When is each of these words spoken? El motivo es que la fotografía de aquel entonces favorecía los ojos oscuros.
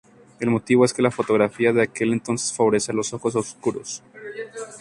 El 0.39 0.49
motivo 0.49 0.83
es 0.83 0.93
que 0.95 1.03
la 1.03 1.11
fotografía 1.11 1.71
de 1.73 1.83
aquel 1.83 2.11
entonces 2.13 2.51
favorecía 2.51 2.91
los 2.91 3.13
ojos 3.13 3.35
oscuros. 3.35 4.01